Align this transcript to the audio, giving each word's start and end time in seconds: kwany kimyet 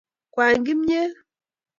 kwany 0.33 0.59
kimyet 0.65 1.11